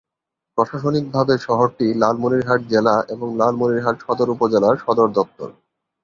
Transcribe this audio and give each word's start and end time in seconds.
প্রশাসনিকভাবে 0.57 1.33
শহরটি 1.37 1.87
লালমনিরহাট 1.93 2.61
জেলা 2.69 2.95
এবং 3.09 3.27
লালমনিরহাট 3.37 3.95
সদর 4.05 4.27
উপজেলার 4.29 4.75
সদর 4.77 5.07
দপ্তর। 5.09 5.49